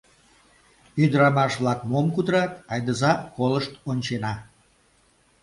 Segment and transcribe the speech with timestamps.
[1.03, 4.33] Ӱдырамаш-влак мом кутырат, айдыза колышт ончена.